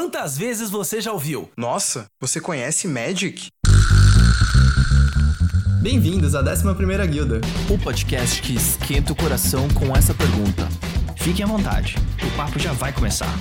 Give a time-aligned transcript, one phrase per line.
[0.00, 1.50] Quantas vezes você já ouviu?
[1.56, 3.48] Nossa, você conhece Magic?
[5.82, 7.40] Bem-vindos à 11ª Guilda.
[7.68, 10.68] O podcast que esquenta o coração com essa pergunta.
[11.16, 13.34] Fiquem à vontade, o papo já vai começar.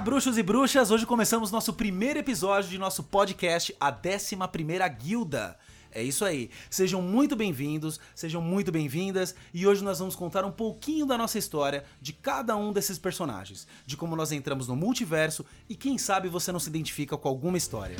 [0.00, 0.90] Olá, bruxos e bruxas!
[0.90, 5.58] Hoje começamos nosso primeiro episódio de nosso podcast, a 11ª Guilda.
[5.92, 6.48] É isso aí.
[6.70, 11.36] Sejam muito bem-vindos, sejam muito bem-vindas e hoje nós vamos contar um pouquinho da nossa
[11.36, 16.30] história de cada um desses personagens, de como nós entramos no multiverso e quem sabe
[16.30, 17.96] você não se identifica com alguma história.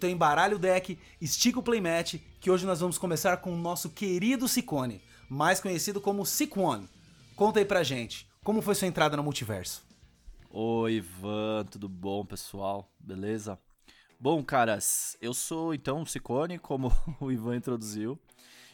[0.00, 3.90] Então embaralha o deck, estica o playmat, que hoje nós vamos começar com o nosso
[3.90, 6.88] querido Sicone, mais conhecido como Siquone.
[7.36, 9.84] Conta aí pra gente, como foi sua entrada no multiverso?
[10.48, 12.90] Oi, Ivan, tudo bom, pessoal?
[12.98, 13.58] Beleza?
[14.18, 18.18] Bom, caras, eu sou então o Sicone, como o Ivan introduziu.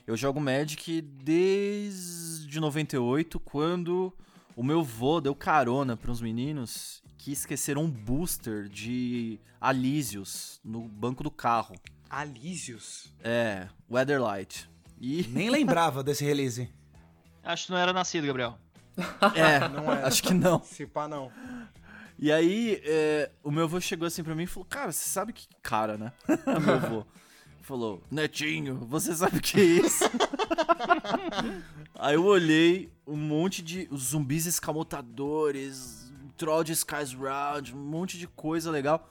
[0.07, 4.13] Eu jogo Magic desde 98, quando
[4.55, 10.83] o meu vô deu carona para uns meninos que esqueceram um booster de Alísios no
[10.83, 11.75] banco do carro.
[12.09, 13.13] Alísios?
[13.21, 14.71] É, Weatherlight.
[15.01, 16.73] E Nem lembrava desse release.
[17.43, 18.57] Acho que não era nascido, Gabriel.
[19.35, 20.05] é, Não é.
[20.05, 20.63] acho que não.
[20.63, 21.33] Se pá, não.
[22.17, 25.33] E aí, é, o meu avô chegou assim pra mim e falou: Cara, você sabe
[25.33, 25.49] que.
[25.61, 26.13] Cara, né?
[26.65, 27.05] meu avô.
[27.61, 30.05] Falou: Netinho, você sabe o que é isso?
[31.99, 36.06] aí eu olhei um monte de zumbis escamotadores,
[36.37, 39.11] troll de Skies Round, um monte de coisa legal.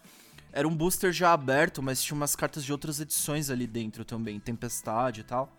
[0.51, 4.39] Era um booster já aberto, mas tinha umas cartas de outras edições ali dentro também,
[4.39, 5.51] Tempestade e tal.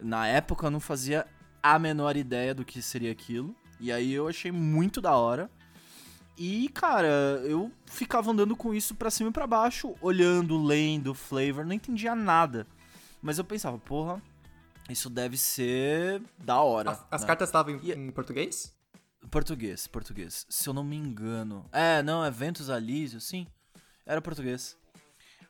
[0.00, 1.26] Na época eu não fazia
[1.62, 3.54] a menor ideia do que seria aquilo.
[3.78, 5.50] E aí eu achei muito da hora.
[6.38, 7.06] E, cara,
[7.44, 12.14] eu ficava andando com isso pra cima e pra baixo, olhando, lendo, flavor, não entendia
[12.14, 12.66] nada.
[13.22, 14.20] Mas eu pensava, porra,
[14.90, 16.90] isso deve ser da hora.
[16.90, 17.26] As, as né?
[17.26, 18.75] cartas estavam em, E- em português?
[19.30, 20.46] Português, português.
[20.48, 21.66] Se eu não me engano.
[21.72, 23.46] É, não, é Ventus Alísio, sim.
[24.04, 24.76] Era português.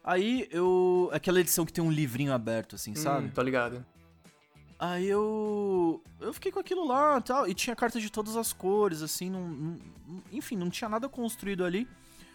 [0.02, 1.10] Aí eu.
[1.12, 3.26] Aquela edição que tem um livrinho aberto, assim, sabe?
[3.26, 3.84] Hum, tô ligado.
[4.78, 6.02] Aí eu.
[6.20, 7.48] Eu fiquei com aquilo lá e tal.
[7.48, 9.28] E tinha cartas de todas as cores, assim.
[9.30, 9.78] Não, não-
[10.32, 11.88] enfim, não tinha nada construído ali.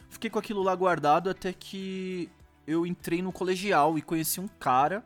[0.10, 2.30] Fiquei com aquilo lá guardado até que
[2.68, 5.04] eu entrei no colegial e conheci um cara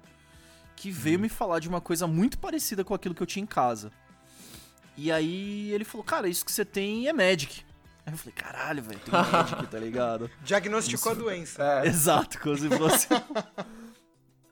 [0.76, 3.48] que veio me falar de uma coisa muito parecida com aquilo que eu tinha em
[3.48, 3.92] casa.
[4.98, 7.64] E aí ele falou, cara, isso que você tem é Magic.
[8.06, 10.30] Aí eu falei, caralho, velho, tem Magic, tá ligado?
[10.44, 11.64] Diagnosticou a doença.
[11.64, 13.08] É, Exato, como se fosse.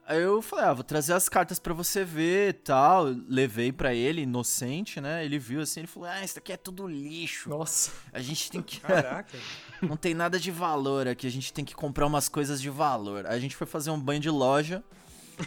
[0.06, 3.06] Aí eu falei, ah, vou trazer as cartas pra você ver e tal.
[3.06, 5.24] Levei pra ele, inocente, né?
[5.24, 7.50] Ele viu assim, ele falou, ah, isso daqui é tudo lixo.
[7.50, 7.92] nossa.
[8.12, 8.82] A gente tem que.
[8.82, 9.38] Caraca.
[9.82, 13.26] Não tem nada de valor aqui, a gente tem que comprar umas coisas de valor.
[13.26, 14.84] Aí a gente foi fazer um banho de loja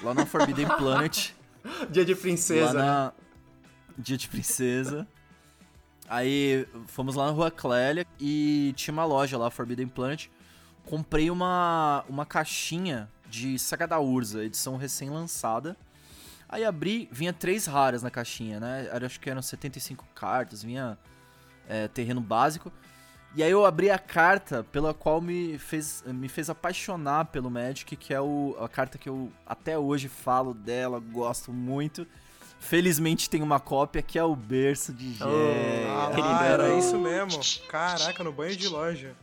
[0.03, 1.33] lá na Forbidden Planet.
[1.91, 3.25] Dia de lá princesa, né?
[3.99, 5.07] Dia de Princesa.
[6.09, 10.29] Aí fomos lá na Rua Clélia e tinha uma loja lá, Forbidden Planet.
[10.84, 15.77] Comprei uma, uma caixinha de Saga da Urza, edição recém-lançada.
[16.49, 18.89] Aí abri, vinha três raras na caixinha, né?
[18.93, 20.97] Era, acho que eram 75 cartas, vinha
[21.69, 22.73] é, terreno básico.
[23.34, 27.97] E aí eu abri a carta pela qual me fez, me fez apaixonar pelo Magic,
[27.97, 32.07] que é o, a carta que eu até hoje falo dela, gosto muito.
[32.59, 35.17] Felizmente tem uma cópia que é o berço de.
[35.21, 36.65] Ah, Quem lá, dera.
[36.65, 37.41] era isso mesmo.
[37.69, 39.15] Caraca, no banho de loja.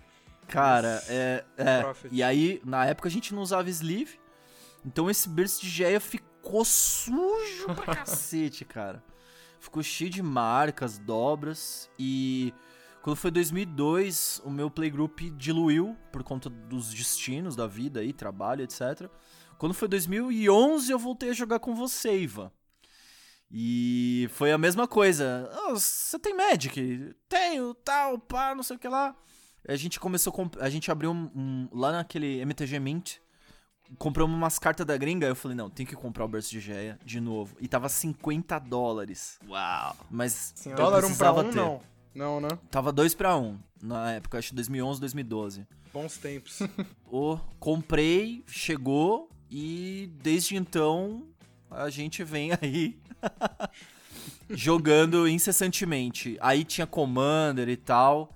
[0.48, 1.44] Cara, é.
[1.58, 1.94] é.
[2.12, 4.20] E aí, na época a gente não usava sleeve.
[4.86, 9.04] Então esse berço de Geia ficou sujo pra cacete, cara.
[9.60, 11.90] Ficou cheio de marcas, dobras.
[11.98, 12.54] E
[13.02, 18.64] quando foi 2002, o meu playgroup diluiu por conta dos destinos da vida aí, trabalho,
[18.64, 19.10] etc.
[19.58, 22.52] Quando foi 2011, eu voltei a jogar com você, Ivan.
[23.56, 25.48] E foi a mesma coisa.
[25.54, 27.14] "Ah, você tem Magic?
[27.30, 29.16] Tenho, tal, pá, não sei o que lá.
[29.68, 33.18] A gente começou a gente abriu um, um- lá naquele MTG Mint,
[34.00, 36.60] compramos umas cartas da gringa, aí eu falei, não, tem que comprar o Burst de
[36.60, 37.56] Geia de novo.
[37.62, 39.38] E tava 50 dólares.
[39.48, 39.96] Uau.
[40.10, 40.82] Mas Senhora.
[40.82, 41.56] eu Dólar um pra precisava um, ter.
[41.56, 41.82] não.
[42.16, 42.50] Não, né?
[42.70, 45.66] Tava 2 pra 1 um, na época, acho que 2011, 2012.
[45.94, 46.60] Bons tempos.
[47.06, 51.28] O comprei, chegou e desde então
[51.76, 52.98] a gente vem aí
[54.50, 56.38] jogando incessantemente.
[56.42, 58.36] Aí tinha Commander e tal.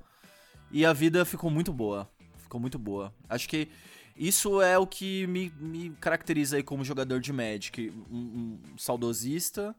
[0.71, 2.09] E a vida ficou muito boa.
[2.37, 3.13] Ficou muito boa.
[3.29, 3.69] Acho que
[4.15, 7.93] isso é o que me, me caracteriza aí como jogador de Magic.
[8.11, 9.75] Um, um saudosista,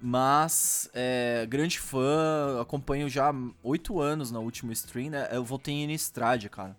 [0.00, 2.60] mas é, grande fã.
[2.60, 3.32] Acompanho já
[3.62, 5.28] oito anos na última stream, né?
[5.30, 6.76] Eu voltei em Innistrad, cara.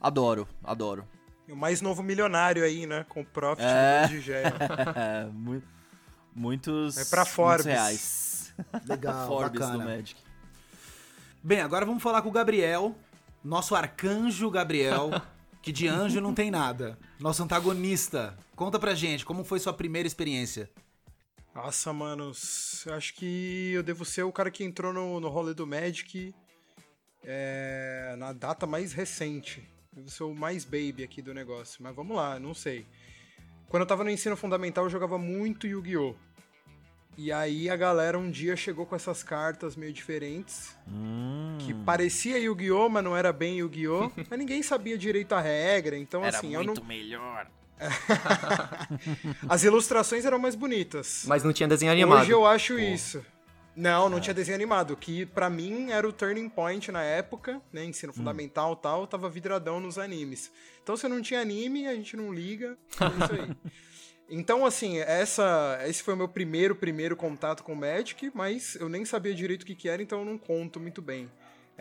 [0.00, 1.06] Adoro, adoro.
[1.50, 3.04] E o mais novo milionário aí, né?
[3.08, 4.06] Com o profit É.
[4.06, 4.54] de Geia.
[4.94, 5.60] É, mu-
[6.32, 7.66] muitos, É pra Forbes.
[7.66, 8.54] reais.
[8.88, 9.84] Legal, Forbes do bacana.
[9.84, 10.20] Magic.
[11.42, 12.94] Bem, agora vamos falar com o Gabriel,
[13.42, 15.10] nosso arcanjo Gabriel,
[15.60, 16.96] que de anjo não tem nada.
[17.18, 18.38] Nosso antagonista.
[18.54, 20.70] Conta pra gente, como foi sua primeira experiência?
[21.52, 25.28] Nossa, mano, s- eu acho que eu devo ser o cara que entrou no, no
[25.28, 26.32] rolê do Magic
[27.24, 29.68] é, na data mais recente.
[29.92, 31.82] Devo ser o mais baby aqui do negócio.
[31.82, 32.86] Mas vamos lá, não sei.
[33.68, 36.14] Quando eu tava no ensino fundamental, eu jogava muito Yu-Gi-Oh!
[37.18, 42.38] E aí a galera um dia chegou com essas cartas meio diferentes, Hum, que parecia
[42.38, 42.88] Yu-Gi-Oh!
[42.88, 44.10] mas não era bem Yu-Gi-Oh!
[44.30, 46.74] mas ninguém sabia direito a regra, então assim, eu não...
[46.84, 47.48] melhor.
[49.48, 51.24] as ilustrações eram mais bonitas.
[51.26, 52.22] Mas não tinha desenho animado.
[52.22, 53.24] Hoje eu acho isso.
[53.74, 57.84] Não, não tinha desenho animado, que pra mim era o turning point na época, né,
[57.84, 60.50] ensino fundamental e tal, tava vidradão nos animes.
[60.82, 63.56] Então se não tinha anime, a gente não liga, é isso aí.
[64.32, 68.88] Então, assim, essa, esse foi o meu primeiro, primeiro contato com o Magic, mas eu
[68.88, 71.28] nem sabia direito o que que era, então eu não conto muito bem.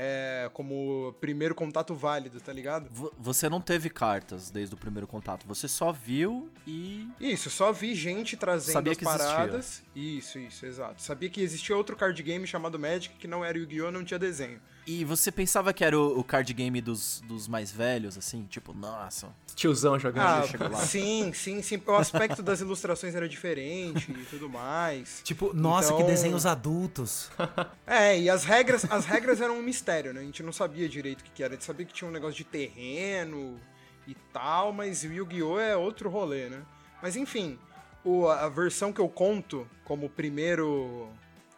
[0.02, 2.88] É, como primeiro contato válido, tá ligado?
[2.90, 7.06] vo- Você não teve cartas desde o primeiro contato, você só viu e.
[7.20, 9.28] Isso, só vi gente trazendo Sabia as que existia.
[9.28, 9.84] paradas.
[9.94, 11.02] Isso, isso, exato.
[11.02, 13.92] Sabia que existia outro card game chamado Magic que não era Yu-Gi-Oh!
[13.92, 14.62] não tinha desenho.
[14.88, 18.46] E você pensava que era o, o card game dos, dos mais velhos, assim?
[18.50, 19.28] Tipo, nossa.
[19.54, 20.26] Tiozão jogando.
[20.26, 20.80] Ah, chegou lá.
[20.80, 21.80] sim, sim, sim.
[21.86, 25.22] O aspecto das ilustrações era diferente e tudo mais.
[25.24, 27.30] Tipo, nossa, que Então- desenhos adultos.
[27.86, 30.22] É, e as regras, as regras eram um mistério, né?
[30.22, 31.54] A gente não sabia direito o que, que era.
[31.54, 33.60] A gente sabia que tinha um negócio de terreno
[34.08, 35.60] e tal, mas o Yu-Gi-Oh!
[35.60, 36.64] é outro rolê, né?
[37.02, 37.58] Mas enfim,
[38.04, 41.10] o- a versão que eu conto como primeiro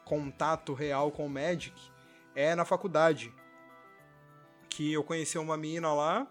[0.05, 1.73] contato real com o Magic
[2.35, 3.33] é na faculdade.
[4.69, 6.25] Que eu conheci uma mina lá,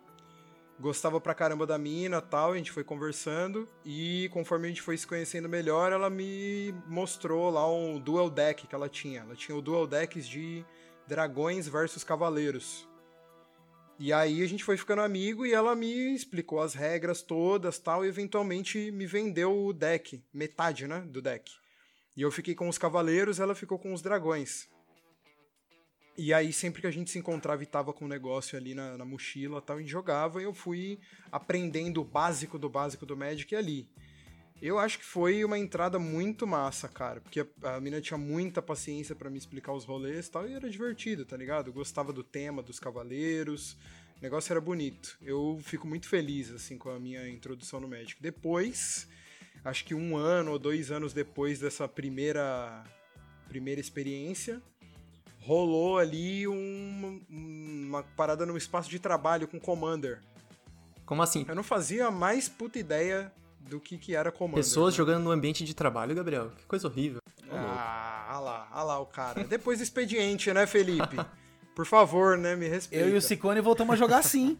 [0.78, 4.96] gostava pra caramba da mina tal, a gente foi conversando e conforme a gente foi
[4.96, 9.20] se conhecendo melhor, ela me mostrou lá um dual deck que ela tinha.
[9.20, 10.64] Ela tinha o dual decks de
[11.10, 12.88] dragões versus cavaleiros.
[13.98, 18.04] E aí a gente foi ficando amigo e ela me explicou as regras todas tal
[18.04, 21.52] e eventualmente me vendeu o deck, metade, né, do deck.
[22.16, 24.68] E eu fiquei com os cavaleiros, ela ficou com os dragões.
[26.16, 28.96] E aí, sempre que a gente se encontrava e tava com o negócio ali na,
[28.96, 31.00] na mochila e tal, gente jogava e eu fui
[31.32, 33.88] aprendendo o básico do básico do Magic ali.
[34.62, 38.60] Eu acho que foi uma entrada muito massa, cara, porque a, a mina tinha muita
[38.60, 41.68] paciência pra me explicar os rolês e tal, e era divertido, tá ligado?
[41.68, 43.72] Eu gostava do tema dos cavaleiros,
[44.18, 45.16] o negócio era bonito.
[45.22, 48.20] Eu fico muito feliz, assim, com a minha introdução no Magic.
[48.20, 49.08] Depois,
[49.64, 52.84] acho que um ano ou dois anos depois dessa primeira,
[53.48, 54.60] primeira experiência,
[55.38, 60.20] rolou ali um- uma parada no espaço de trabalho com Commander.
[61.06, 61.46] Como assim?
[61.48, 64.64] Eu não fazia a mais puta ideia do que, que era Commander.
[64.64, 64.96] Pessoas né?
[64.98, 66.50] jogando no ambiente de trabalho, Gabriel.
[66.56, 67.20] Que coisa horrível.
[67.52, 69.44] Ah, olha lá, olha lá o cara.
[69.44, 71.16] Depois do expediente, né, Felipe?
[71.74, 73.06] Por favor, né, me respeita.
[73.06, 74.58] Eu e o Cicone voltamos a jogar assim.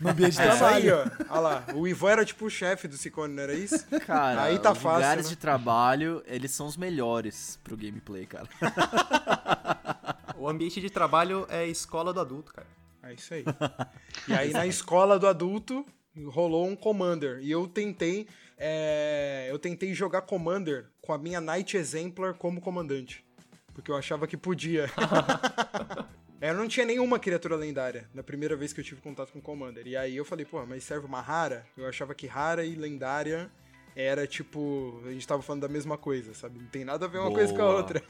[0.00, 1.12] No ambiente de É isso aí, trabalho.
[1.28, 1.34] ó.
[1.34, 1.64] Olha lá.
[1.74, 3.86] O Ivan era tipo o chefe do Cicone, não era isso?
[4.06, 5.30] Cara, Aí tá os fácil, lugares né?
[5.30, 8.48] de trabalho, eles são os melhores pro gameplay, cara.
[10.36, 12.66] O ambiente de trabalho é escola do adulto, cara.
[13.04, 13.44] É isso aí.
[14.26, 15.84] E aí na escola do adulto
[16.26, 17.38] rolou um Commander.
[17.42, 18.26] E eu tentei.
[18.58, 23.24] é, Eu tentei jogar Commander com a minha Knight Exemplar como comandante.
[23.74, 24.90] Porque eu achava que podia.
[26.40, 29.40] É, Eu não tinha nenhuma criatura lendária na primeira vez que eu tive contato com
[29.40, 29.86] Commander.
[29.86, 31.64] E aí eu falei, pô, mas serve uma rara?
[31.76, 33.48] Eu achava que rara e lendária
[33.94, 35.00] era tipo.
[35.06, 36.58] A gente tava falando da mesma coisa, sabe?
[36.58, 37.76] Não tem nada a ver uma coisa com a Boa.
[37.76, 38.02] outra.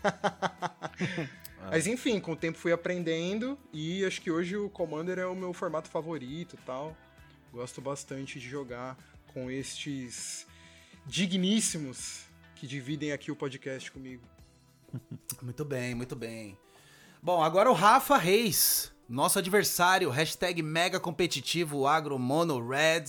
[1.70, 5.36] Mas enfim, com o tempo fui aprendendo e acho que hoje o Commander é o
[5.36, 6.96] meu formato favorito e tal.
[7.52, 8.96] Gosto bastante de jogar
[9.34, 10.46] com estes
[11.04, 12.24] digníssimos
[12.56, 14.22] que dividem aqui o podcast comigo.
[15.42, 16.56] Muito bem, muito bem.
[17.22, 23.04] Bom, agora o Rafa Reis, nosso adversário, hashtag mega competitivo agro mono red.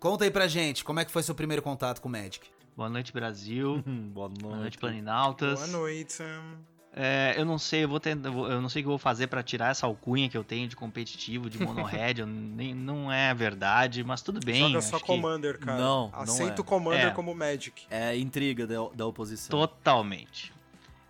[0.00, 2.50] Conta aí pra gente, como é que foi seu primeiro contato com o Magic?
[2.76, 3.82] Boa noite, Brasil.
[4.12, 5.60] Boa Boa noite, Planinautas.
[5.60, 6.58] Boa noite, Sam.
[6.94, 9.26] É, eu não sei, eu vou tentar, eu não sei o que eu vou fazer
[9.26, 13.32] pra tirar essa alcunha que eu tenho de competitivo, de mono-red, eu nem, não é
[13.32, 14.68] verdade, mas tudo bem.
[14.68, 15.78] Joga só que Commander, cara.
[15.78, 16.60] Não, não Aceita é.
[16.60, 17.10] o Commander É.
[17.10, 17.86] como Magic.
[17.90, 19.58] É intriga da, da oposição.
[19.58, 20.52] Totalmente.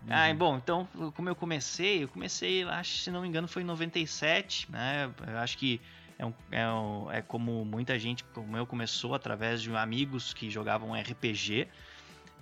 [0.09, 3.65] Ah, bom, então, como eu comecei, eu comecei, acho, se não me engano, foi em
[3.65, 5.09] 97, né?
[5.25, 5.79] Eu acho que
[6.17, 10.49] é, um, é, um, é como muita gente, como eu, começou através de amigos que
[10.49, 11.67] jogavam RPG.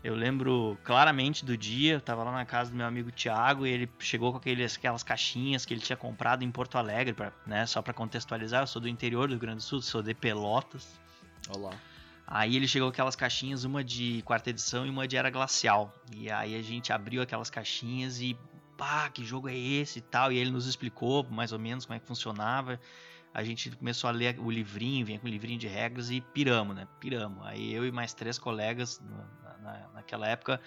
[0.03, 3.70] Eu lembro claramente do dia, eu tava lá na casa do meu amigo Thiago e
[3.70, 7.67] ele chegou com aqueles, aquelas caixinhas que ele tinha comprado em Porto Alegre, pra, né,
[7.67, 11.00] só para contextualizar, eu sou do interior do Rio Grande do Sul, sou de Pelotas.
[11.50, 11.72] Olá.
[12.25, 15.93] Aí ele chegou com aquelas caixinhas, uma de quarta edição e uma de era glacial.
[16.15, 18.36] E aí a gente abriu aquelas caixinhas e
[18.75, 21.96] pá, que jogo é esse e tal, e ele nos explicou mais ou menos como
[21.96, 22.79] é que funcionava
[23.34, 26.75] a gente começou a ler o livrinho, vinha com o livrinho de regras e piramos,
[26.75, 26.88] né?
[27.00, 27.46] Piramos.
[27.46, 29.01] Aí eu e mais três colegas
[29.62, 30.60] na, na, naquela época,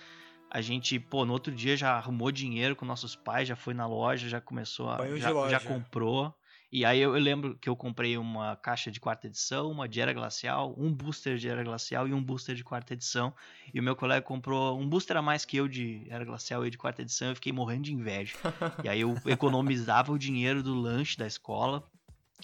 [0.50, 3.86] a gente, pô, no outro dia já arrumou dinheiro com nossos pais, já foi na
[3.86, 5.16] loja, já começou a.
[5.16, 6.34] Já, já comprou.
[6.70, 10.00] E aí eu, eu lembro que eu comprei uma caixa de quarta edição, uma de
[10.00, 13.32] era glacial, um booster de era glacial e um booster de quarta edição.
[13.72, 16.70] E o meu colega comprou um booster a mais que eu de era glacial e
[16.70, 17.28] de quarta edição.
[17.28, 18.34] Eu fiquei morrendo de inveja.
[18.82, 21.84] e aí eu economizava o dinheiro do lanche da escola.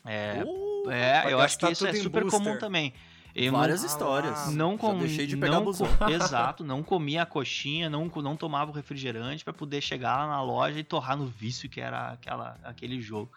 [0.05, 2.59] É, Uh, é eu acho que isso é super comum booster.
[2.59, 2.95] também.
[3.35, 4.55] Eu várias não, histórias.
[4.55, 5.87] não Já com, deixei de pegar não busão.
[6.11, 10.43] Exato, não comia a coxinha, não, não tomava o refrigerante pra poder chegar lá na
[10.43, 13.31] loja e torrar no vício que era aquela, aquele jogo.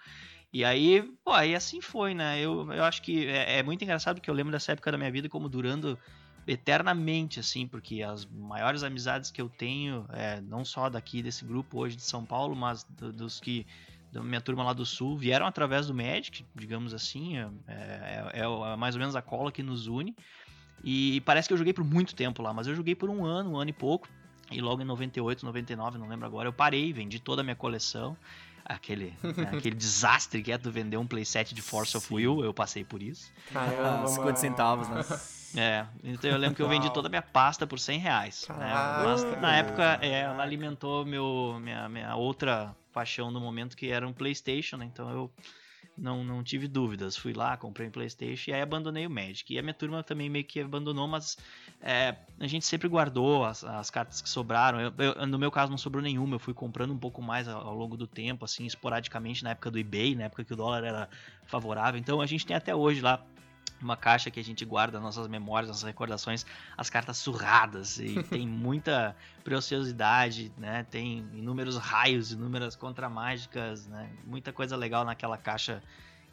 [0.51, 2.39] E aí, pô, aí assim foi, né?
[2.39, 5.11] Eu, eu acho que é, é muito engraçado que eu lembro dessa época da minha
[5.11, 5.97] vida como durando
[6.45, 11.79] eternamente, assim, porque as maiores amizades que eu tenho, é, não só daqui desse grupo
[11.79, 13.65] hoje de São Paulo, mas do- dos que
[14.13, 18.75] da minha turma lá do sul vieram através do Magic, digamos assim, é, é- é
[18.75, 20.15] mais ou menos a cola que nos une.
[20.83, 23.53] E parece que eu joguei por muito tempo lá, mas eu joguei por um ano,
[23.53, 24.07] um ano e pouco.
[24.51, 28.15] E logo em 98, 99, não lembro agora, eu parei, vendi toda a minha coleção.
[28.65, 32.53] Aquele, né, aquele desastre que é tu vender um playset de Force of Will, eu
[32.53, 33.31] passei por isso.
[33.51, 34.37] Caramba, 50 mano.
[34.37, 35.05] centavos, né?
[35.55, 38.47] É, então eu lembro que eu vendi toda a minha pasta por 100 reais.
[38.49, 38.73] Né?
[39.03, 44.07] Mas na época é, ela alimentou meu, minha, minha outra paixão no momento que era
[44.07, 44.85] um PlayStation, né?
[44.85, 45.33] então eu
[45.97, 47.15] não, não tive dúvidas.
[47.15, 49.53] Fui lá, comprei um PlayStation e aí abandonei o Magic.
[49.53, 51.37] E a minha turma também meio que abandonou, mas
[51.81, 54.79] é, a gente sempre guardou as, as cartas que sobraram.
[54.79, 57.67] Eu- eu- no meu caso não sobrou nenhuma, eu fui comprando um pouco mais ao,
[57.67, 60.83] ao longo do tempo, assim, esporadicamente na época do eBay, na época que o dólar
[60.83, 61.09] era
[61.45, 61.99] favorável.
[61.99, 63.23] Então a gente tem até hoje lá
[63.83, 66.45] uma caixa que a gente guarda nossas memórias, nossas recordações,
[66.77, 70.85] as cartas surradas e tem muita preciosidade, né?
[70.89, 74.09] Tem inúmeros raios, inúmeras contramágicas, né?
[74.25, 75.81] Muita coisa legal naquela caixa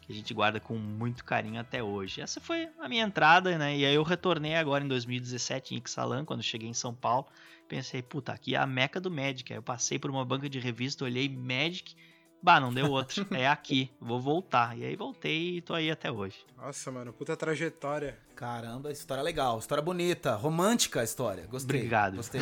[0.01, 2.21] que a gente guarda com muito carinho até hoje.
[2.21, 3.77] Essa foi a minha entrada, né?
[3.77, 7.27] E aí eu retornei agora em 2017 em Ixalan, quando cheguei em São Paulo.
[7.67, 9.51] Pensei, puta, aqui é a meca do Magic.
[9.53, 11.95] Aí eu passei por uma banca de revista, olhei Magic,
[12.41, 13.25] bah, não deu outro.
[13.31, 14.77] É aqui, vou voltar.
[14.77, 16.45] E aí voltei e tô aí até hoje.
[16.57, 18.17] Nossa, mano, puta trajetória.
[18.35, 21.45] Caramba, história legal, história bonita, romântica a história.
[21.47, 21.77] Gostei.
[21.77, 22.17] Obrigado.
[22.17, 22.41] Gostei.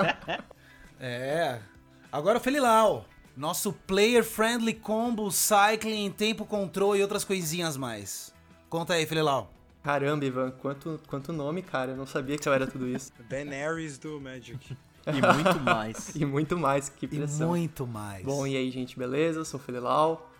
[1.00, 1.60] é.
[2.12, 3.06] Agora o Felilau.
[3.36, 8.34] Nosso player friendly combo, cycling, tempo control e outras coisinhas mais.
[8.68, 9.50] Conta aí, Felilau.
[9.82, 11.92] Caramba, Ivan, quanto, quanto nome, cara.
[11.92, 13.12] Eu não sabia que você era tudo isso.
[13.28, 14.76] Daenerys do Magic.
[15.16, 16.14] E muito mais.
[16.16, 17.48] E muito mais, que E pressão.
[17.48, 18.24] muito mais.
[18.24, 19.40] Bom, e aí, gente, beleza?
[19.40, 20.30] Eu sou o Felilau.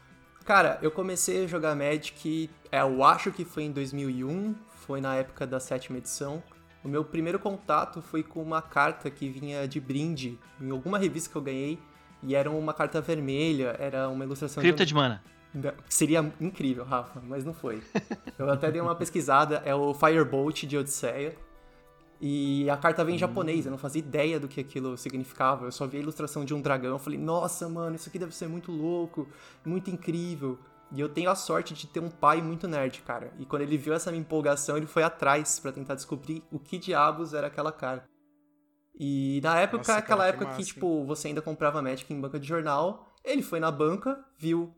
[0.45, 4.55] Cara, eu comecei a jogar Magic, é, eu acho que foi em 2001,
[4.87, 6.43] foi na época da sétima edição.
[6.83, 11.31] O meu primeiro contato foi com uma carta que vinha de brinde em alguma revista
[11.31, 11.79] que eu ganhei,
[12.23, 14.89] e era uma carta vermelha, era uma ilustração Cripta de...
[14.89, 15.23] de mana.
[15.89, 17.83] Seria incrível, Rafa, mas não foi.
[18.39, 21.37] Eu até dei uma pesquisada, é o Firebolt de Odisseia.
[22.21, 25.67] E a carta vem em japonês, eu não fazia ideia do que aquilo significava.
[25.67, 28.35] Eu só vi a ilustração de um dragão, eu falei, nossa, mano, isso aqui deve
[28.35, 29.27] ser muito louco,
[29.65, 30.59] muito incrível.
[30.93, 33.33] E eu tenho a sorte de ter um pai muito nerd, cara.
[33.39, 36.79] E quando ele viu essa minha empolgação, ele foi atrás pra tentar descobrir o que
[36.79, 38.09] diabos era aquela carta.
[38.99, 42.13] E na época, Nossa, aquela cara, que época que, massa, tipo, você ainda comprava Magic
[42.13, 44.75] em banca de jornal, ele foi na banca, viu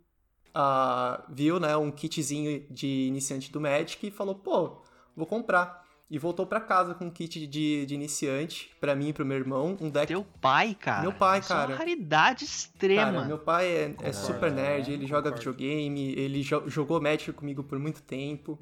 [0.54, 4.82] ah, viu, né, um kitzinho de iniciante do Magic e falou, pô,
[5.16, 5.81] vou comprar.
[6.12, 9.38] E voltou pra casa com um kit de, de iniciante, pra mim e pro meu
[9.38, 10.08] irmão, um deck...
[10.08, 11.00] Teu pai, cara.
[11.00, 11.68] Meu pai, Isso É cara.
[11.70, 13.12] uma raridade extrema.
[13.12, 15.52] Cara, meu pai é, é super nerd, ele joga Concordo.
[15.56, 18.58] videogame, ele jo- jogou Magic comigo por muito tempo.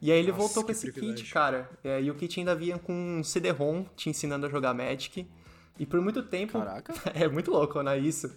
[0.00, 1.22] E aí ele Nossa, voltou com esse privilégio.
[1.22, 1.70] kit, cara.
[1.84, 5.24] É, e o kit ainda vinha com um CD-ROM te ensinando a jogar Magic.
[5.78, 6.58] E por muito tempo...
[6.58, 8.34] Caraca, É muito louco, né, isso?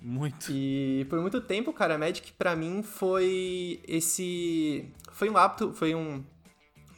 [0.00, 0.46] muito.
[0.50, 4.86] E por muito tempo, cara, Magic pra mim foi esse.
[5.12, 6.24] Foi um hábito, foi um.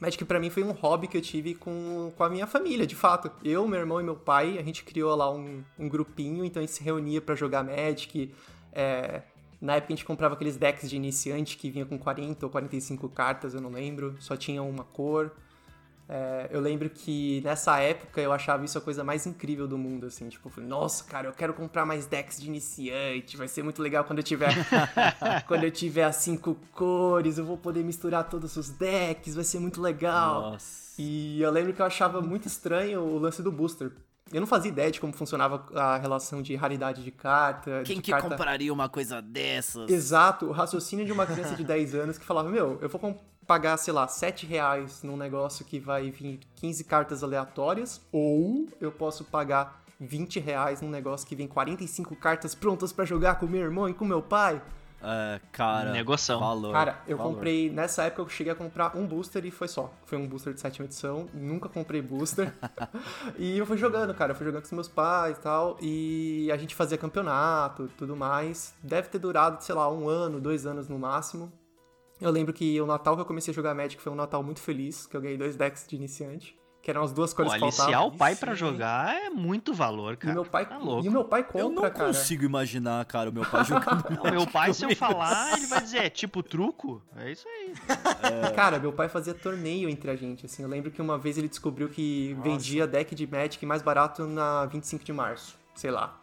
[0.05, 2.95] Magic pra mim foi um hobby que eu tive com, com a minha família, de
[2.95, 3.31] fato.
[3.43, 6.67] Eu, meu irmão e meu pai, a gente criou lá um, um grupinho, então a
[6.67, 8.31] gente se reunia pra jogar Magic.
[8.71, 9.23] É,
[9.59, 13.09] na época a gente comprava aqueles decks de iniciante que vinha com 40 ou 45
[13.09, 15.33] cartas, eu não lembro, só tinha uma cor.
[16.09, 20.07] É, eu lembro que nessa época eu achava isso a coisa mais incrível do mundo,
[20.07, 23.81] assim, tipo, falei, nossa, cara, eu quero comprar mais decks de iniciante, vai ser muito
[23.81, 24.51] legal quando eu tiver
[25.49, 29.59] quando eu tiver as cinco cores, eu vou poder misturar todos os decks, vai ser
[29.61, 30.53] muito legal.
[30.53, 30.85] Nossa.
[30.99, 33.91] E eu lembro que eu achava muito estranho o lance do booster.
[34.33, 37.83] Eu não fazia ideia de como funcionava a relação de raridade de carta.
[37.85, 38.29] Quem de que carta...
[38.29, 39.91] compraria uma coisa dessas?
[39.91, 43.01] Exato, o raciocínio de uma criança de 10 anos que falava, meu, eu vou
[43.47, 48.91] pagar, sei lá, 7 reais num negócio que vai vir 15 cartas aleatórias, ou eu
[48.91, 53.61] posso pagar 20 reais num negócio que vem 45 cartas prontas pra jogar com meu
[53.61, 54.61] irmão e com meu pai.
[55.07, 55.93] É, cara.
[55.93, 56.41] Negoção.
[56.41, 56.73] Valor.
[56.73, 57.35] Cara, eu valor.
[57.35, 59.93] comprei, nessa época eu cheguei a comprar um booster e foi só.
[60.07, 62.55] Foi um booster de sétima edição, nunca comprei booster.
[63.39, 66.51] e eu fui jogando, cara, eu fui jogando com os meus pais e tal, e
[66.51, 68.75] a gente fazia campeonato tudo mais.
[68.83, 71.53] Deve ter durado, sei lá, um ano, dois anos no máximo.
[72.25, 74.61] Eu lembro que o Natal que eu comecei a jogar Magic foi um Natal muito
[74.61, 77.63] feliz, que eu ganhei dois decks de iniciante, que eram as duas Pô, cores que
[77.63, 78.09] aliciar faltavam.
[78.09, 78.55] o pai hein?
[78.57, 80.35] jogar é muito valor, E cara.
[80.35, 81.05] meu pai, Tá louco.
[81.05, 81.93] e o meu pai compra, Eu não cara.
[82.07, 84.05] consigo imaginar, cara, o meu pai jogando.
[84.11, 87.03] Não, meu pai, se eu falar, ele vai dizer, é tipo truco?
[87.17, 87.75] É isso aí.
[88.55, 90.63] Cara, meu pai fazia torneio entre a gente, assim.
[90.63, 94.65] Eu lembro que uma vez ele descobriu que vendia deck de Magic mais barato na
[94.67, 96.19] 25 de março, sei lá.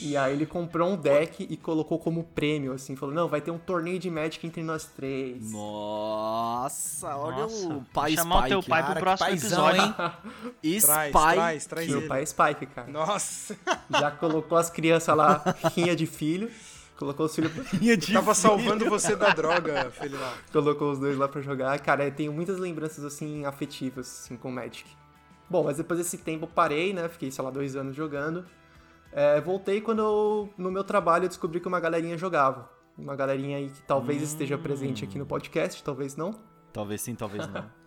[0.00, 2.94] E aí ele comprou um deck e colocou como prêmio, assim.
[2.94, 5.50] Falou, não, vai ter um torneio de Magic entre nós três.
[5.50, 8.48] Nossa, olha Nossa, o pai chamar o Spike.
[8.50, 9.94] teu pai Cara, pro próximo paizão, episódio.
[10.62, 10.80] hein?
[10.80, 11.12] Spike.
[11.12, 12.90] traz, traz Meu pai é Spike, cara.
[12.90, 13.56] Nossa,
[13.90, 15.42] Já colocou as crianças lá,
[15.74, 16.50] rinha de filho.
[16.96, 17.50] Colocou os filhos...
[18.12, 20.34] tava salvando você da droga, filho lá.
[20.52, 21.78] colocou os dois lá pra jogar.
[21.80, 24.84] Cara, eu tenho muitas lembranças, assim, afetivas, assim, com Magic.
[25.50, 27.08] Bom, mas depois desse tempo eu parei, né?
[27.08, 28.44] Fiquei, sei lá, dois anos jogando.
[29.12, 32.70] É, voltei quando eu, no meu trabalho eu descobri que uma galerinha jogava.
[32.96, 36.32] Uma galerinha aí que talvez esteja presente aqui no podcast, talvez não.
[36.72, 37.70] Talvez sim, talvez não.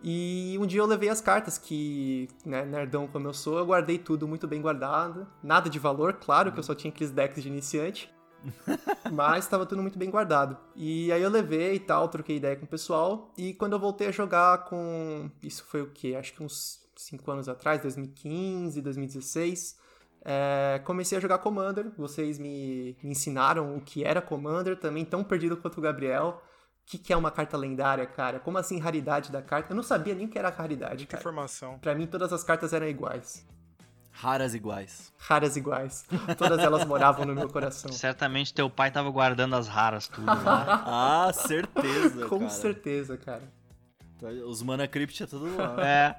[0.00, 3.98] E um dia eu levei as cartas que, né, nerdão como eu sou, eu guardei
[3.98, 5.26] tudo muito bem guardado.
[5.42, 8.08] Nada de valor, claro, que eu só tinha aqueles decks de iniciante.
[9.10, 10.56] Mas estava tudo muito bem guardado.
[10.76, 13.32] E aí eu levei e tal, troquei ideia com o pessoal.
[13.36, 15.28] E quando eu voltei a jogar com.
[15.42, 16.14] Isso foi o quê?
[16.16, 19.76] Acho que uns 5 anos atrás, 2015, 2016.
[20.24, 21.90] É, comecei a jogar Commander.
[21.96, 26.42] Vocês me, me ensinaram o que era Commander, também tão perdido quanto o Gabriel.
[26.82, 28.40] O que, que é uma carta lendária, cara?
[28.40, 29.72] Como assim raridade da carta?
[29.72, 31.20] Eu não sabia nem o que era raridade, Que cara.
[31.20, 31.78] informação.
[31.78, 33.46] Pra mim, todas as cartas eram iguais.
[34.10, 35.12] Raras iguais.
[35.18, 36.04] Raras iguais.
[36.36, 37.92] Todas elas moravam no meu coração.
[37.92, 40.82] Certamente teu pai tava guardando as raras tudo lá.
[41.28, 42.26] Ah, certeza.
[42.26, 42.50] Com cara.
[42.50, 43.42] certeza, cara.
[44.46, 45.76] Os Mana Crypt é tudo lá.
[45.86, 46.16] É.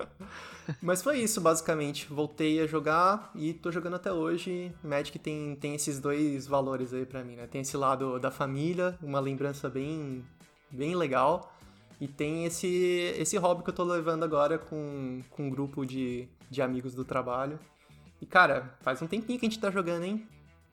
[0.82, 2.08] Mas foi isso, basicamente.
[2.08, 4.72] Voltei a jogar e tô jogando até hoje.
[4.84, 7.48] Magic tem, tem esses dois valores aí pra mim, né?
[7.48, 10.24] Tem esse lado da família, uma lembrança bem,
[10.70, 11.54] bem legal.
[12.00, 12.68] E tem esse,
[13.18, 17.04] esse hobby que eu tô levando agora com, com um grupo de, de amigos do
[17.04, 17.60] trabalho.
[18.22, 20.28] E, cara, faz um tempinho que a gente tá jogando, hein?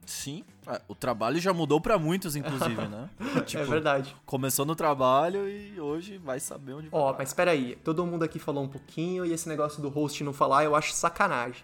[0.06, 0.44] Sim.
[0.66, 3.10] É, o trabalho já mudou pra muitos, inclusive, né?
[3.44, 4.16] Tipo, é verdade.
[4.24, 7.00] Começou no trabalho e hoje vai saber onde vai.
[7.00, 10.32] Ó, mas peraí, todo mundo aqui falou um pouquinho e esse negócio do host não
[10.32, 11.62] falar eu acho sacanagem.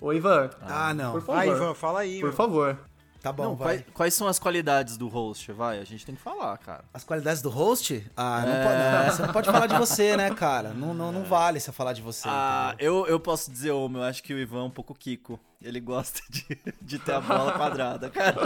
[0.00, 1.12] Ô, Ivan, Ah, não.
[1.12, 1.36] por favor.
[1.36, 2.32] Vai, Ivan, fala aí, Por meu.
[2.32, 2.78] favor.
[3.20, 3.78] Tá bom, Não, vai.
[3.78, 5.50] quais, quais são as qualidades do host?
[5.52, 6.84] Vai, a gente tem que falar, cara.
[6.94, 8.06] As qualidades do host?
[8.16, 8.64] Ah, não É.
[8.64, 10.68] pode, não, você não pode falar de você, né, cara?
[10.72, 12.28] Não, não, não vale você falar de você.
[12.28, 13.00] Ah, entendeu?
[13.00, 15.38] eu, eu posso dizer, meu, eu acho que o Ivan é um pouco Kiko.
[15.60, 16.46] Ele gosta de,
[16.80, 18.36] de ter a bola quadrada, cara.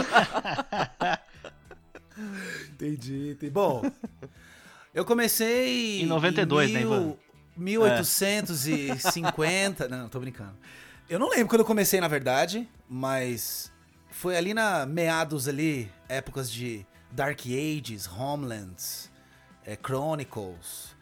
[2.71, 3.51] Entendi, entendi.
[3.51, 3.81] Bom,
[4.93, 6.01] eu comecei.
[6.01, 7.15] Em 92, né, Ivan?
[7.57, 9.87] 1850.
[9.87, 10.53] Não, tô brincando.
[11.09, 13.71] Eu não lembro quando eu comecei, na verdade, mas
[14.23, 19.11] foi ali na meados ali, épocas de Dark Ages, Homelands,
[19.65, 20.93] é, Chronicles.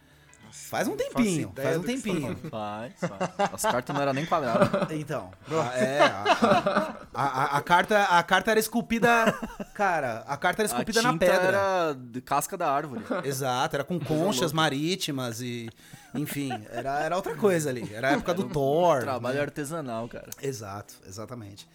[0.52, 2.36] Faz um tempinho, faz um tá tempinho.
[2.50, 3.32] Faz, faz.
[3.54, 4.70] As cartas não eram nem quadradas.
[4.98, 9.32] Então, a- é, a, a- a- a carta, a carta era esculpida,
[9.76, 11.48] cara, a carta era A esculpida tinta na pedra.
[11.48, 13.04] era de casca da árvore.
[13.24, 15.70] Exato, era com conchas marítimas e,
[16.16, 17.88] enfim, era, era outra coisa ali.
[17.94, 19.02] Era a época do Thor.
[19.02, 19.42] Trabalho né?
[19.44, 20.30] artesanal, cara.
[20.42, 21.70] Exato, exatamente.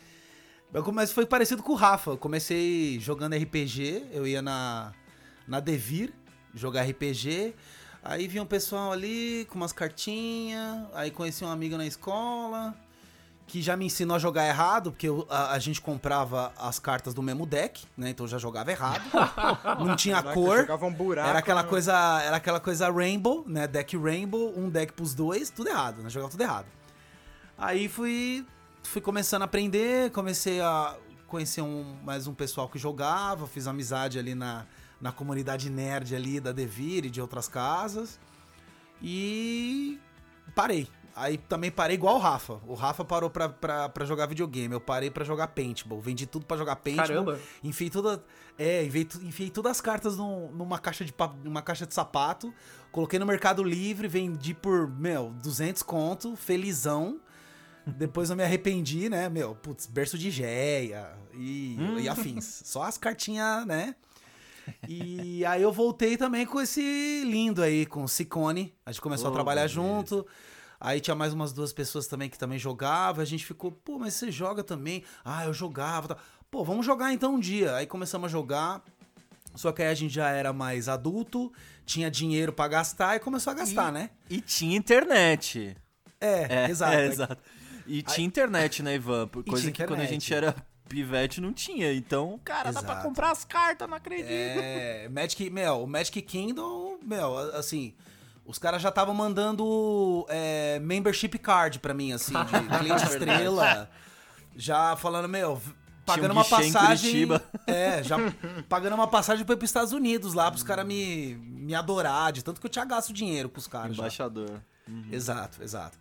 [0.84, 2.10] Come- foi parecido com o Rafa.
[2.12, 4.92] Eu comecei jogando RPG, eu ia na,
[5.48, 6.12] na Devir
[6.54, 7.54] jogar RPG.
[8.02, 10.86] Aí vinha um pessoal ali com umas cartinhas.
[10.94, 12.74] Aí conheci um amigo na escola
[13.48, 17.14] que já me ensinou a jogar errado, porque eu- a, a gente comprava as cartas
[17.14, 18.10] do mesmo deck, né?
[18.10, 19.02] Então eu já jogava errado.
[19.78, 20.58] Não tinha Caraca, cor.
[20.62, 21.28] Jogava um buraco.
[21.30, 21.68] Era aquela né?
[21.68, 23.66] coisa, era aquela coisa rainbow, né?
[23.68, 26.10] Deck rainbow, um deck pros dois, tudo errado, né?
[26.10, 26.66] Jogava tudo errado.
[27.56, 28.44] Aí fui
[28.88, 30.96] fui começando a aprender, comecei a
[31.26, 34.64] conhecer um, mais um pessoal que jogava, fiz amizade ali na,
[35.00, 38.18] na comunidade nerd ali da Devir e de outras casas.
[39.02, 39.98] E
[40.54, 40.88] parei.
[41.14, 42.60] Aí também parei igual o Rafa.
[42.66, 44.74] O Rafa parou pra, pra, pra jogar videogame.
[44.74, 45.98] Eu parei pra jogar paintball.
[46.00, 47.06] Vendi tudo pra jogar paintball.
[47.06, 47.40] Caramba.
[47.64, 48.22] Enfiei toda.
[48.58, 52.52] É, enfiei, enfiei todas as cartas num- numa, caixa de, numa caixa de sapato.
[52.92, 57.18] Coloquei no Mercado Livre, vendi por, meu, 200 conto, felizão.
[57.86, 59.28] Depois eu me arrependi, né?
[59.28, 62.62] Meu, putz, berço de géia e, e afins.
[62.64, 63.94] Só as cartinhas, né?
[64.88, 66.80] E aí eu voltei também com esse
[67.24, 68.74] lindo aí, com o Sicone.
[68.84, 69.74] A gente começou a Oh, trabalhar beleza.
[69.74, 70.26] junto.
[70.80, 73.22] Aí tinha mais umas duas pessoas também que também jogavam.
[73.22, 75.04] A gente ficou, pô, mas você joga também?
[75.24, 76.18] Ah, eu jogava.
[76.50, 77.76] Pô, vamos jogar então um dia.
[77.76, 78.82] Aí começamos a jogar.
[79.54, 81.50] Só que aí a gente já era mais adulto,
[81.86, 84.10] tinha dinheiro pra gastar e começou a gastar, E- né?
[84.28, 85.74] E tinha internet.
[86.20, 86.94] É, É, exato.
[86.94, 87.38] é, exato.
[87.86, 89.28] E tinha internet, né, Ivan?
[89.28, 90.54] Coisa que quando a gente era
[90.88, 91.92] pivete não tinha.
[91.92, 93.08] Então, cara, dá pra Exato.
[93.08, 94.28] comprar as cartas, não acredito.
[94.30, 97.94] É, Magic, meu, o Magic Kingdom, meu, assim,
[98.44, 103.90] os caras já estavam mandando é, membership card pra mim, assim, de cliente estrela.
[104.56, 105.60] Já falando, meu,
[106.06, 107.26] pagando um uma passagem.
[107.66, 108.16] É, já
[108.68, 112.44] pagando uma passagem pra ir pros Estados Unidos lá, pros caras me, me adorar, de
[112.44, 113.96] tanto que eu tinha gasto dinheiro com os caras.
[113.96, 114.62] Embaixador.
[115.10, 115.98] Exato, exato.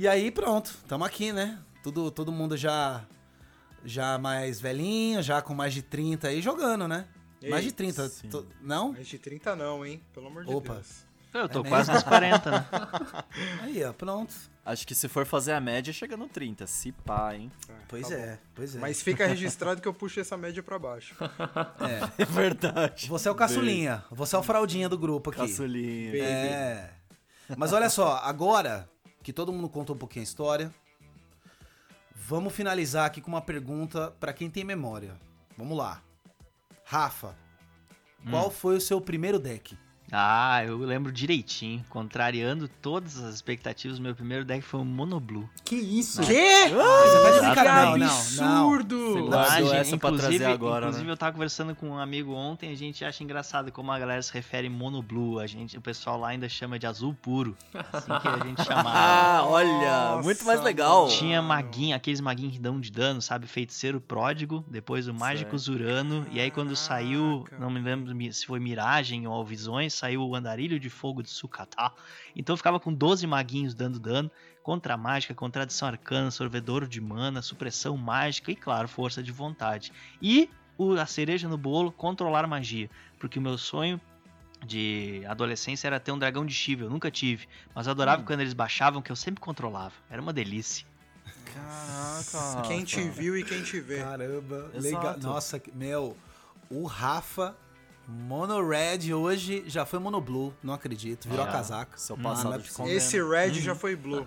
[0.00, 1.58] E aí, pronto, tamo aqui, né?
[1.82, 3.04] Tudo, todo mundo já
[3.84, 7.04] já mais velhinho, já com mais de 30 aí jogando, né?
[7.50, 8.30] mais de 30, sim.
[8.30, 8.92] to- não?
[8.94, 10.02] Mais de 30 não, hein?
[10.14, 10.72] Pelo amor de Opa.
[10.72, 11.04] Deus.
[11.34, 12.66] Eu tô É quase nos 40, né?
[13.60, 14.34] Aí, ó, pronto.
[14.64, 16.66] Acho que se for fazer a média, chega no 30.
[16.66, 17.52] Se pá, hein?
[17.86, 18.78] Pois tá é, pois é.
[18.78, 21.14] Mas fica registrado que eu puxo essa média pra baixo.
[22.18, 22.22] É.
[22.22, 23.06] É verdade.
[23.06, 25.40] Você é o caçulinha, você é o fraldinha do grupo aqui.
[25.40, 26.16] Caçulinha.
[26.24, 26.90] É.
[27.54, 28.89] Mas olha só, agora
[29.22, 30.74] que todo mundo contou um pouquinho a história,
[32.14, 35.16] vamos finalizar aqui com uma pergunta pra quem tem memória.
[35.56, 36.02] Vamos lá.
[36.84, 37.36] Rafa,
[38.28, 39.76] qual foi o seu primeiro deck?
[40.12, 41.84] Ah, eu lembro direitinho.
[41.88, 45.48] Contrariando todas as expectativas, meu primeiro deck foi um Monoblue.
[45.64, 46.20] Que isso?
[46.22, 46.68] Quê?
[46.68, 47.54] Você tá de Exato.
[47.54, 47.86] brincadeira?
[47.86, 48.72] Não, não, não.
[48.72, 48.99] absurdo!
[49.18, 51.12] Imagem, essa pra inclusive, trazer agora, inclusive né?
[51.12, 54.32] eu tava conversando com um amigo ontem, a gente acha engraçado como a galera se
[54.32, 57.56] refere Monoblue, a gente, o pessoal lá ainda chama de azul puro,
[57.92, 58.90] assim que a gente chamava.
[59.00, 61.06] Ah, olha, Nossa, muito mais legal.
[61.06, 61.16] mano.
[61.16, 63.46] Tinha maguinho, aqueles maguinhos que dão de dano, sabe?
[63.46, 65.58] Feiticeiro pródigo, depois o mágico Certo.
[65.58, 70.34] Zurano, e aí quando saiu, não me lembro se foi Miragem ou Visões, saiu o
[70.34, 71.92] Andarilho de Fogo de Sukatá.
[72.34, 74.30] Então ficava com 12 maguinhos dando dano,
[74.62, 79.92] contra a mágica, contradição arcana, sorvedouro de mana, supressão mágica e, claro, força de vontade.
[80.20, 84.00] E o- a cereja no bolo, controlar magia, porque o meu sonho
[84.66, 88.40] de adolescência era ter um dragão de Shiva, eu nunca tive, mas eu adorava quando
[88.40, 89.94] eles baixavam, que eu sempre controlava.
[90.10, 90.86] Era uma delícia.
[91.54, 92.62] Caraca.
[92.68, 94.02] Quem te viu e quem te vê.
[94.02, 94.82] Caramba, Exato.
[94.82, 95.16] legal.
[95.18, 96.16] Nossa, meu,
[96.68, 97.56] o Rafa
[98.10, 101.28] Mono Red hoje já foi Mono Blue, não acredito.
[101.28, 101.96] Virou a Ah, casaca.
[101.96, 102.94] Seu passado não é de.
[102.96, 104.26] Esse red já foi blue.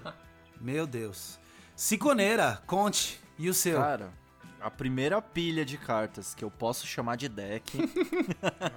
[0.62, 1.38] Meu Deus.
[1.76, 3.20] Siconeira, conte.
[3.38, 3.80] E o seu?
[3.80, 4.12] Cara,
[4.62, 7.78] a primeira pilha de cartas que eu posso chamar de deck.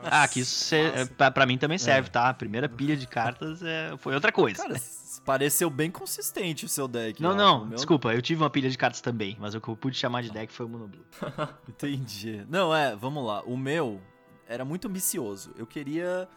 [0.08, 1.06] Ah, que isso cê- Nossa.
[1.14, 2.28] pra, pra mim também serve, tá?
[2.28, 4.62] A primeira pilha de cartas é, foi outra coisa.
[4.62, 4.80] cara,
[5.24, 7.20] pareceu bem consistente o seu deck.
[7.20, 7.42] não, Rafa.
[7.42, 9.96] não, meu- desculpa, eu tive uma pilha de cartas também, mas o que eu pude
[9.96, 11.04] chamar de deck foi o Monoblue.
[11.68, 12.44] Entendi.
[12.48, 13.42] Não, é, vamos lá.
[13.42, 14.00] O meu
[14.48, 15.52] era muito ambicioso.
[15.56, 16.28] Eu queria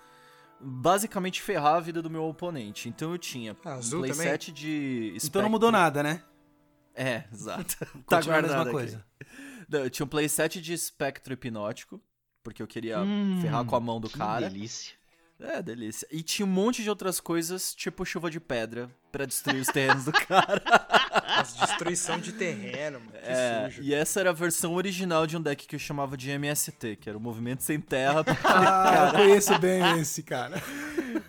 [0.60, 2.90] basicamente ferrar a vida do meu oponente.
[2.90, 5.18] Então eu tinha Ah, um playset de.
[5.24, 6.22] Então não mudou nada, né?
[6.96, 7.78] É, exato.
[8.08, 9.06] tá Continua a mesma coisa.
[9.70, 12.02] Não, eu tinha um playset de espectro hipnótico,
[12.44, 14.50] porque eu queria Hum, ferrar com a mão do que cara.
[14.50, 14.98] delícia.
[15.40, 16.06] É, delícia.
[16.12, 20.04] E tinha um monte de outras coisas, tipo chuva de pedra, pra destruir os terrenos
[20.04, 20.62] do cara.
[21.40, 23.12] As destruição de terreno, mano.
[23.12, 23.82] Que É, sujo.
[23.84, 27.10] e essa era a versão original de um deck que eu chamava de MST, que
[27.10, 28.24] era o Movimento Sem Terra.
[28.44, 30.62] Ah, eu conheço bem esse, cara.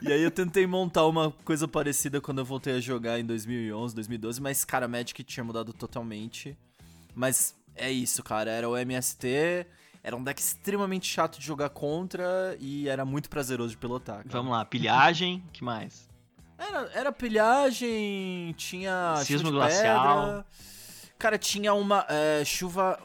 [0.03, 3.95] e aí eu tentei montar uma coisa parecida quando eu voltei a jogar em 2011,
[3.95, 6.57] 2012, mas, cara, Magic tinha mudado totalmente.
[7.15, 9.67] Mas é isso, cara, era o MST,
[10.03, 14.19] era um deck extremamente chato de jogar contra e era muito prazeroso de pilotar.
[14.19, 14.29] cara.
[14.31, 16.09] Vamos lá, pilhagem, que mais?
[16.61, 20.27] Era, era pilhagem, tinha Sismo chuva de glacial.
[20.27, 20.47] pedra.
[21.19, 22.99] Cara, tinha uma é, chuva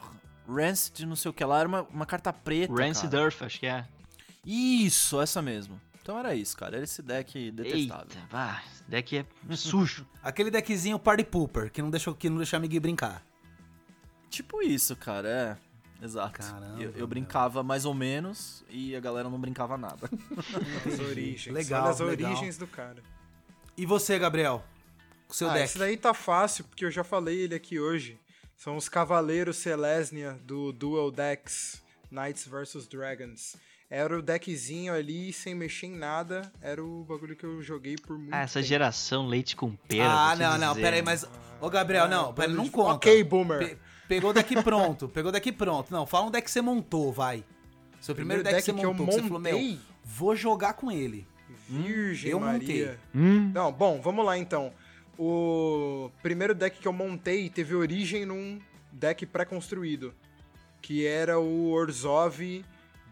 [0.47, 3.23] Rancid, não sei o que lá, era uma, uma carta preta, Rancid cara.
[3.23, 3.85] Earth, acho que é.
[4.45, 5.79] Isso, essa mesmo.
[6.01, 6.75] Então era isso, cara.
[6.75, 8.05] Era esse deck detestável.
[8.09, 9.17] Eita, vá, esse deck
[9.49, 10.05] é sujo.
[10.21, 13.25] Aquele deckzinho Party Pooper, que não deixou, que não deixou a Miguel brincar.
[14.29, 15.57] Tipo isso, cara, é.
[16.05, 16.39] Exato.
[16.41, 17.07] Caramba, eu, eu meu.
[17.07, 20.09] brincava mais ou menos e a galera não brincava nada.
[20.85, 21.55] As origens.
[21.55, 22.31] Legal, Olha as legal.
[22.31, 23.01] origens do cara.
[23.77, 24.63] E você, Gabriel?
[25.29, 25.65] O seu ah, deck?
[25.65, 28.17] esse daí tá fácil, porque eu já falei ele aqui hoje.
[28.55, 33.57] São os Cavaleiros Selesnia do Dual Decks Knights vs Dragons.
[33.89, 36.51] Era o deckzinho ali, sem mexer em nada.
[36.61, 38.67] Era o bagulho que eu joguei por muito Ah, essa tempo.
[38.67, 40.09] geração leite com pera.
[40.09, 40.81] ah, não, não, dizer.
[40.81, 41.25] pera aí, mas.
[41.61, 42.93] Ô, Gabriel, não, pera, não conta.
[42.93, 43.59] Ok, boomer.
[43.59, 45.91] Pe- pegou o deck pronto, pegou o deck pronto.
[45.91, 47.43] Não, fala um deck que você montou, vai.
[48.01, 51.27] Seu primeiro, deck, que você eu montou, que você falou, meu, vou jogar com ele.
[51.67, 52.99] Virgem eu Maria.
[53.13, 53.21] montei.
[53.21, 54.73] Hum, Não, bom, vamos lá então.
[55.17, 58.59] O primeiro deck que eu montei teve origem num
[58.91, 60.13] deck pré-construído,
[60.81, 62.63] que era o Orzhov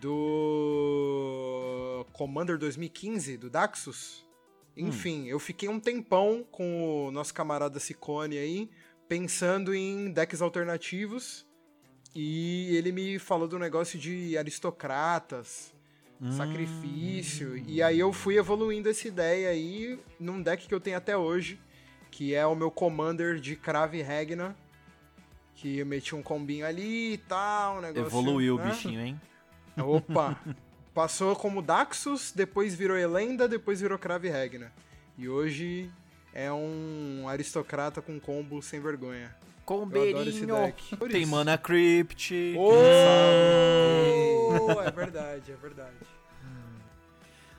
[0.02, 4.26] do Commander 2015, do Daxus.
[4.76, 8.70] Enfim, eu fiquei um tempão com o nosso camarada Ciccone aí,
[9.08, 11.46] pensando em decks alternativos,
[12.16, 15.73] e ele me falou do negócio de aristocratas,
[16.32, 17.58] sacrifício.
[17.68, 21.60] E aí eu fui evoluindo essa ideia aí num deck que eu tenho até hoje,
[22.10, 24.56] que é o meu Commander de Crave Regna.
[25.56, 28.08] Que eu meti um combinho ali e tal, um negócio.
[28.08, 28.70] Evoluiu o né?
[28.70, 29.22] bichinho, hein?
[29.78, 30.40] Opa!
[30.94, 34.72] Passou como Daxus, depois virou Elenda, depois virou Crave Regna.
[35.18, 35.90] E hoje
[36.34, 39.36] é um aristocrata com combo sem vergonha.
[39.66, 41.10] Eu adoro esse Combeirinho.
[41.10, 41.26] Tem.
[41.26, 42.56] Mana Crypt.
[42.58, 42.74] Oh,
[44.82, 45.96] é verdade, é verdade.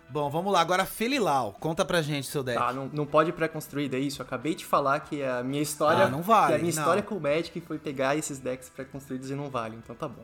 [0.09, 0.61] Bom, vamos lá.
[0.61, 2.57] Agora, Felilau, conta pra gente seu deck.
[2.63, 4.23] Ah, não, não pode pré-construído, é isso.
[4.23, 6.05] Eu acabei de falar que a minha história.
[6.05, 6.81] Ah, não vale, que a minha não.
[6.81, 10.23] história com o Magic foi pegar esses decks pré-construídos e não vale, então tá bom.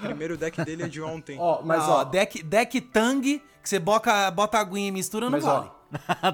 [0.00, 1.36] Primeiro deck dele é de ontem.
[1.38, 3.20] Ó, mas Mas, ó, deck, deck Tang,
[3.62, 5.68] que você bota, bota aguinha e mistura, não mas vale.
[5.68, 5.73] ó,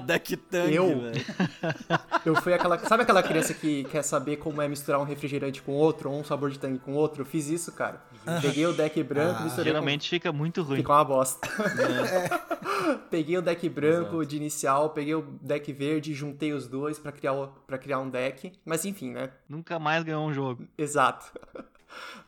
[0.05, 0.87] Deck Tank, Eu?
[1.01, 1.25] velho.
[2.25, 2.77] eu fui aquela.
[2.79, 6.23] Sabe aquela criança que quer saber como é misturar um refrigerante com outro, ou um
[6.23, 7.21] sabor de tangue com outro?
[7.21, 8.01] Eu fiz isso, cara.
[8.41, 9.43] Peguei o deck branco, Ah.
[9.43, 10.77] misturei com geralmente fica muito ruim.
[10.77, 11.47] Fica uma bosta.
[13.09, 17.33] peguei o deck branco de inicial, peguei o deck verde, juntei os dois pra criar,
[17.33, 18.51] o- pra criar um deck.
[18.65, 19.29] Mas enfim, né?
[19.47, 20.65] Nunca mais ganhou um jogo.
[20.77, 21.25] Exato.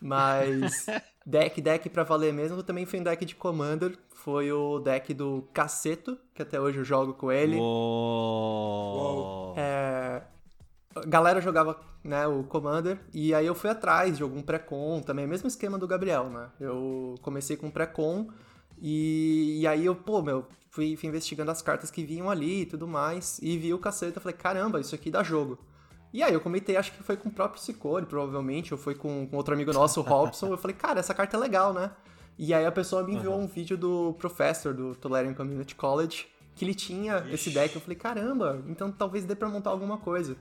[0.02, 0.86] Mas
[1.26, 3.98] deck, deck pra valer mesmo, também foi um deck de Commander.
[4.14, 7.58] Foi o deck do Caceto, que até hoje eu jogo com ele.
[7.58, 9.54] Uou.
[9.58, 10.22] É,
[10.96, 15.26] a galera jogava né, o Commander, e aí eu fui atrás de algum pré-con também,
[15.26, 16.50] mesmo esquema do Gabriel, né?
[16.60, 18.28] Eu comecei com pré-con,
[18.82, 22.66] e, e aí eu, pô, meu, fui, fui investigando as cartas que vinham ali e
[22.66, 25.58] tudo mais, e vi o cacete, eu falei, caramba, isso aqui dá jogo.
[26.14, 29.28] E aí eu comentei, acho que foi com o próprio Cicore, provavelmente, ou foi com,
[29.28, 31.90] com outro amigo nosso, o Robson, eu falei, cara, essa carta é legal, né?
[32.38, 36.64] E aí a pessoa me enviou um vídeo do professor do Tolerian Community College, que
[36.64, 40.38] ele tinha esse deck, eu falei, caramba, então talvez dê pra montar alguma coisa.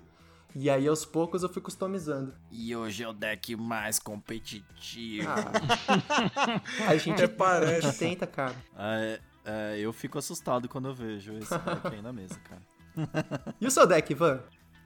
[0.55, 2.35] E aí aos poucos eu fui customizando.
[2.51, 5.27] E hoje é o deck mais competitivo.
[5.27, 8.55] Ah, a gente, a gente tenta, cara.
[8.77, 12.63] Ah, é- é, eu fico assustado quando eu vejo esse deck aí na mesa, cara.
[13.61, 14.41] E o seu deck, Ivan?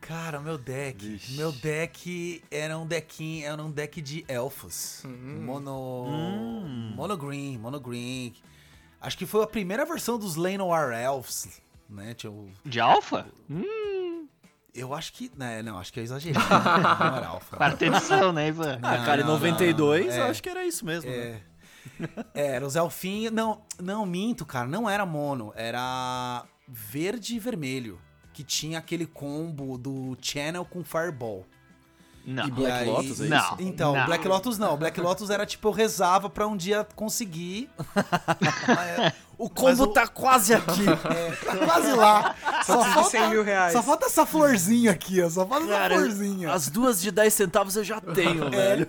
[0.07, 1.05] Cara, o meu deck.
[1.05, 1.33] Vixe.
[1.37, 5.03] Meu deck era um deckinho, era um deck de elfos.
[5.05, 6.05] Mono.
[6.09, 6.93] Hum.
[6.95, 8.33] Mono green, mono green.
[9.01, 11.61] Acho que foi a primeira versão dos Lenoir Elves.
[11.89, 12.15] Né?
[12.15, 13.27] Tinha o- De alfa?
[14.75, 15.31] Eu acho que.
[15.37, 16.35] Né, não, acho que eu exagerei.
[17.01, 17.57] não era alfa.
[17.57, 18.79] Quarta edição, né, Ivan?
[18.83, 20.31] Ah, cara, em não, 92 não, eu é.
[20.31, 21.17] acho que era isso mesmo, né?
[21.17, 21.41] É.
[22.35, 23.33] É, era os elfinhos.
[23.33, 24.69] Não, não, minto, cara.
[24.69, 25.53] Não era mono.
[25.57, 27.99] Era verde e vermelho.
[28.37, 31.47] Que tinha aquele combo do Channel com Fireball.
[32.23, 32.47] Não.
[32.47, 33.57] E Black aí- Lotus, é Não.
[33.61, 34.05] Então, Não.
[34.05, 34.77] Black Lotus não.
[34.77, 37.71] Black Lotus era tipo, eu rezava pra um dia conseguir.
[38.69, 40.83] Mas, O combo o- tá quase aqui.
[40.85, 42.35] é, tá quase lá.
[42.65, 43.73] Só Preciso de 100 mil reais.
[43.73, 45.31] Só falta essa florzinha aqui, ó.
[45.31, 46.53] Só falta Cara, essa florzinha.
[46.53, 48.89] as duas de 10 centavos eu já tenho, velho.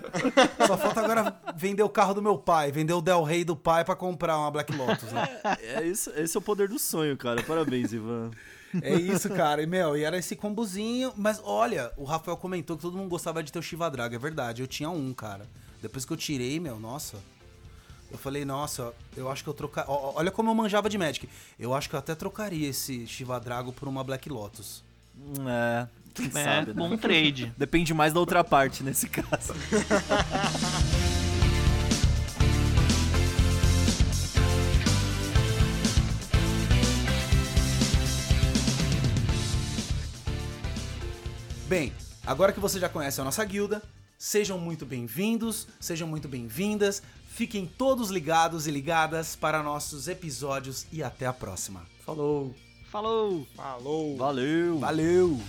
[0.66, 3.82] Só falta agora vender o carro do meu pai, vender o Del Rey do pai
[3.84, 5.40] pra comprar uma Black Lotus, né?
[5.62, 7.42] É isso, esse é o poder do sonho, cara.
[7.42, 8.30] Parabéns, Ivan.
[8.82, 9.62] É isso, cara.
[9.62, 11.12] E, meu, e era esse combozinho.
[11.16, 14.16] Mas olha, o Rafael comentou que todo mundo gostava de ter o Shiva Draga.
[14.16, 15.46] É verdade, eu tinha um, cara.
[15.80, 17.16] Depois que eu tirei, meu, nossa.
[18.10, 19.84] Eu falei, nossa, eu acho que eu trocar.
[19.88, 21.28] Olha como eu manjava de Magic.
[21.58, 24.82] Eu acho que eu até trocaria esse Shiva Drago por uma Black Lotus.
[25.46, 26.74] É, quem É, sabe, né?
[26.74, 27.52] bom trade.
[27.56, 29.52] Depende mais da outra parte nesse caso.
[42.28, 43.82] agora que você já conhece a nossa guilda,
[44.18, 47.02] sejam muito bem-vindos, sejam muito bem-vindas.
[47.26, 51.86] Fiquem todos ligados e ligadas para nossos episódios e até a próxima.
[52.04, 52.54] Falou!
[52.90, 53.46] Falou!
[53.56, 54.16] Falou!
[54.16, 54.78] Valeu!
[54.78, 55.40] Valeu!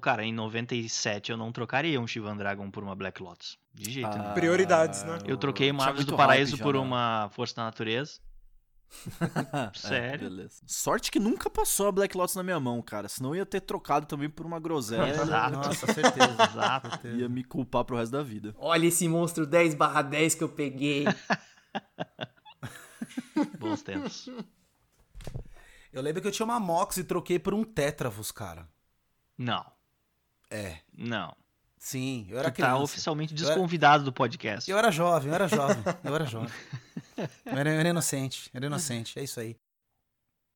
[0.00, 3.58] Cara, em 97 eu não trocaria um Shivan Dragon por uma Black Lotus.
[3.72, 4.34] De jeito nenhum.
[4.34, 5.18] Prioridades, né?
[5.26, 6.80] Eu troquei uma Aves do Paraíso já, por né?
[6.80, 8.18] uma Força da Natureza.
[9.52, 10.28] É, Sério?
[10.28, 10.62] beleza.
[10.66, 13.08] Sorte que nunca passou a Black Lotus na minha mão, cara.
[13.08, 15.10] Senão eu ia ter trocado também por uma groselha.
[15.14, 15.56] Exato.
[15.56, 16.42] Nossa, certeza.
[16.50, 17.06] Exato.
[17.08, 18.54] Ia me culpar pro resto da vida.
[18.58, 21.04] Olha esse monstro 10 barra 10 que eu peguei.
[23.58, 24.28] Bons tempos.
[25.92, 28.68] Eu lembro que eu tinha uma Mox e troquei por um Tetravus, cara.
[29.36, 29.64] Não,
[30.50, 30.76] É.
[30.96, 31.34] não.
[31.78, 32.82] Sim, eu era Tu tá criança.
[32.82, 34.70] oficialmente era- desconvidado do podcast.
[34.70, 36.50] Eu era jovem, eu era jovem, eu era jovem.
[37.46, 39.56] Eu era, eu era inocente, eu era inocente, é isso aí.